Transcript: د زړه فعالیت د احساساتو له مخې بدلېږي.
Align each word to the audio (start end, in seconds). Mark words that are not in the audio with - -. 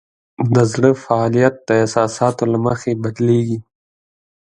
د 0.53 0.55
زړه 0.71 0.89
فعالیت 1.03 1.55
د 1.67 1.69
احساساتو 1.81 2.43
له 2.53 2.57
مخې 2.65 2.91
بدلېږي. 3.03 3.59